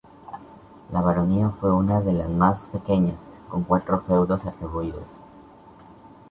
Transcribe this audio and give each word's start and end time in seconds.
La 0.89 0.99
baronía 0.99 1.51
fue 1.59 1.71
una 1.71 2.01
de 2.01 2.11
las 2.13 2.27
más 2.27 2.69
pequeñas, 2.69 3.27
con 3.49 3.61
cuatro 3.65 4.01
feudos 4.01 4.47
atribuidos. 4.47 5.17